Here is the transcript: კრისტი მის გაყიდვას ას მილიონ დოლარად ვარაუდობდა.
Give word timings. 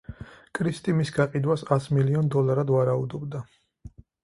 კრისტი 0.59 0.95
მის 0.99 1.11
გაყიდვას 1.17 1.65
ას 1.77 1.87
მილიონ 1.99 2.33
დოლარად 2.39 2.75
ვარაუდობდა. 2.79 3.45